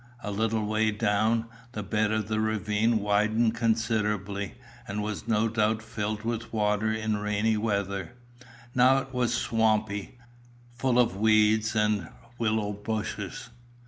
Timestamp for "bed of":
1.83-2.27